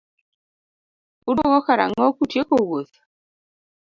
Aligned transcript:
Uduogo 1.29 1.59
karang'o 1.67 2.05
kutieko 2.17 2.53
wuoth? 2.67 2.95